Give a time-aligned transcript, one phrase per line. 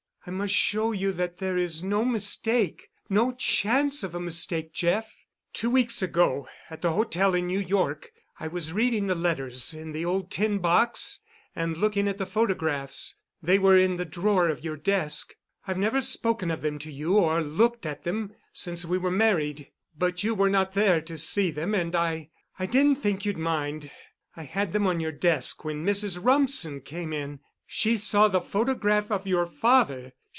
[0.23, 5.17] I must show you that there is no mistake—no chance of a mistake, Jeff.
[5.51, 9.93] Two weeks ago at the hotel in New York I was reading the letters in
[9.93, 11.21] the old tin box
[11.55, 13.15] and looking at the photographs.
[13.41, 15.33] They were in the drawer of your desk.
[15.65, 20.23] I've never spoken of them to you or looked at them since we were married—but
[20.23, 23.89] you were not there to see them and—I—I didn't think you'd mind.
[24.37, 26.23] I had them on your desk when Mrs.
[26.23, 27.39] Rumsen came in.
[27.73, 30.11] She saw the photograph of your father.